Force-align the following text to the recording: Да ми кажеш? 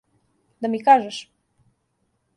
Да 0.61 0.67
ми 0.75 0.79
кажеш? 0.89 1.17